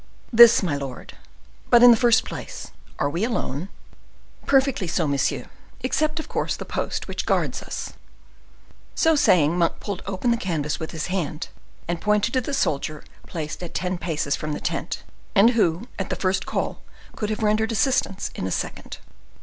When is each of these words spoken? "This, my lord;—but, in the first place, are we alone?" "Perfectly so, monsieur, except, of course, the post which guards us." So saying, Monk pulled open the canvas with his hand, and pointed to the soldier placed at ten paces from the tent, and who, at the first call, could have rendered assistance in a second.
"This, 0.33 0.63
my 0.63 0.75
lord;—but, 0.75 1.83
in 1.83 1.91
the 1.91 1.95
first 1.95 2.25
place, 2.25 2.71
are 2.97 3.07
we 3.07 3.23
alone?" 3.23 3.69
"Perfectly 4.47 4.87
so, 4.87 5.07
monsieur, 5.07 5.45
except, 5.81 6.19
of 6.19 6.27
course, 6.27 6.55
the 6.55 6.65
post 6.65 7.07
which 7.07 7.27
guards 7.27 7.61
us." 7.61 7.93
So 8.95 9.15
saying, 9.15 9.55
Monk 9.59 9.79
pulled 9.79 10.01
open 10.07 10.31
the 10.31 10.37
canvas 10.37 10.79
with 10.79 10.89
his 10.89 11.05
hand, 11.13 11.49
and 11.87 12.01
pointed 12.01 12.33
to 12.33 12.41
the 12.41 12.55
soldier 12.55 13.03
placed 13.27 13.61
at 13.61 13.75
ten 13.75 13.99
paces 13.99 14.35
from 14.35 14.53
the 14.53 14.59
tent, 14.59 15.03
and 15.35 15.51
who, 15.51 15.87
at 15.99 16.09
the 16.09 16.15
first 16.15 16.47
call, 16.47 16.81
could 17.15 17.29
have 17.29 17.43
rendered 17.43 17.71
assistance 17.71 18.31
in 18.33 18.47
a 18.47 18.51
second. 18.51 18.97